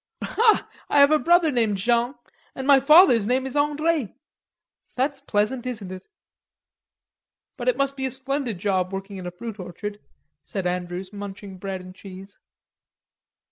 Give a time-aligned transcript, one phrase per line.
[0.23, 0.65] "I
[0.97, 2.15] have a brother named Jean,
[2.55, 4.15] and my father's name is Andre.
[4.95, 6.07] That's pleasant, isn't it?"
[7.55, 9.99] "But it must be a splendid job, working in a fruit orchard,"
[10.43, 12.39] said Andrews, munching bread and cheese.